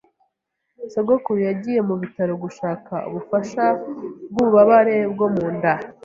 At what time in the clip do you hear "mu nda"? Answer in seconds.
5.33-5.73